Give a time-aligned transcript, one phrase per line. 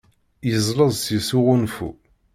[0.49, 1.89] Yezlez seg -s uɣunfu.